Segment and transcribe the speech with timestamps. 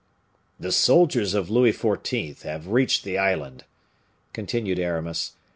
[0.59, 2.41] "The soldiers of Louis XIV.
[2.41, 3.65] have reached the island,"
[4.33, 5.33] continued Aramis.